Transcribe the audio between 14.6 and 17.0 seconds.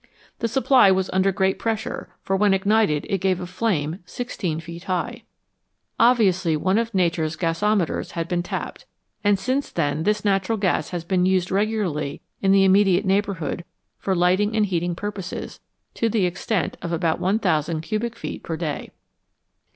heating pur poses to the extent of